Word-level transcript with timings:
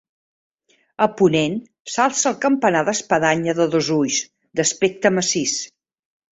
A 1.05 1.07
ponent 1.19 1.57
s'alça 1.97 2.25
el 2.33 2.39
campanar 2.47 2.83
d'espadanya 2.89 3.57
de 3.61 3.71
dos 3.77 3.93
ulls, 4.01 4.21
d'aspecte 4.61 5.17
massís. 5.21 5.59